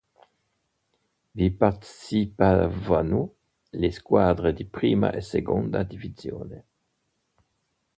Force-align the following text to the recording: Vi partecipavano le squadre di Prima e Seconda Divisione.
Vi 1.35 1.51
partecipavano 1.51 3.35
le 3.69 3.91
squadre 3.91 4.51
di 4.51 4.65
Prima 4.65 5.11
e 5.11 5.21
Seconda 5.21 5.83
Divisione. 5.83 6.65